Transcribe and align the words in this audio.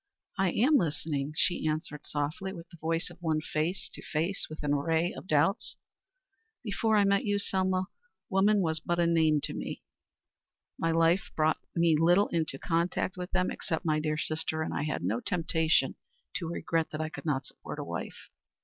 "I 0.35 0.49
am 0.53 0.77
listening," 0.77 1.33
she 1.37 1.67
answered 1.67 2.07
softly 2.07 2.53
with 2.53 2.67
the 2.69 2.77
voice 2.77 3.11
of 3.11 3.21
one 3.21 3.39
face 3.39 3.87
to 3.93 4.01
face 4.01 4.47
with 4.49 4.63
an 4.63 4.73
array 4.73 5.13
of 5.13 5.27
doubts. 5.27 5.75
"Before 6.63 6.97
I 6.97 7.03
met 7.03 7.23
you, 7.23 7.37
Selma, 7.37 7.85
woman 8.27 8.57
but 8.63 8.79
was 8.81 8.81
a 8.89 9.05
name 9.05 9.41
to 9.41 9.53
me. 9.53 9.83
My 10.79 10.89
life 10.89 11.29
brought 11.35 11.59
me 11.75 11.95
little 11.95 12.29
into 12.29 12.57
contact 12.57 13.15
with 13.15 13.29
them, 13.29 13.51
except 13.51 13.85
my 13.85 13.99
dear 13.99 14.17
sister, 14.17 14.63
and 14.63 14.73
I 14.73 14.85
had 14.85 15.03
no 15.03 15.19
temptation 15.19 15.93
to 16.37 16.47
regret 16.49 16.89
that 16.91 16.99
I 17.01 17.09
could 17.09 17.25
not 17.25 17.45
support 17.45 17.77
a 17.77 17.83
wife. 17.83 18.29